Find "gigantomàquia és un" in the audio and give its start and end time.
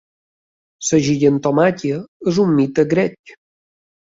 1.07-2.57